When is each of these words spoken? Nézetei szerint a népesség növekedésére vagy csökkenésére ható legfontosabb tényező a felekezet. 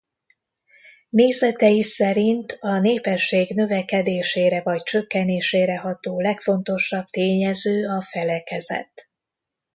Nézetei 1.09 1.81
szerint 1.81 2.57
a 2.59 2.79
népesség 2.79 3.53
növekedésére 3.55 4.61
vagy 4.61 4.83
csökkenésére 4.83 5.79
ható 5.79 6.19
legfontosabb 6.19 7.05
tényező 7.09 7.87
a 7.87 8.01
felekezet. 8.01 9.09